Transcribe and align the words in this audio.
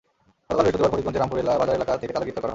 গতকাল 0.47 0.63
বৃহস্পতিবার 0.65 0.91
ফরিদগঞ্জের 0.93 1.21
রামপুর 1.21 1.39
বাজার 1.61 1.77
এলাকা 1.77 1.93
থেকে 2.01 2.13
তাঁদের 2.13 2.25
গ্রেপ্তার 2.25 2.41
করা 2.41 2.47
হয়। 2.47 2.49